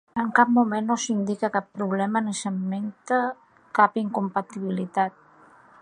En 0.21 0.29
cap 0.37 0.51
moment 0.53 0.87
no 0.91 0.95
s’indica 1.03 1.49
cap 1.57 1.67
problema 1.79 2.23
ni 2.29 2.33
s’esmenta 2.39 3.21
cap 3.81 4.01
incompatibilitat. 4.05 5.19